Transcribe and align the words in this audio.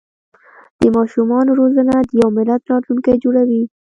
د 0.79 0.81
ماشومانو 0.97 1.51
روزنه 1.61 1.95
د 2.03 2.09
یو 2.21 2.27
ملت 2.37 2.61
راتلونکی 2.71 3.13
جوړوي. 3.23 3.61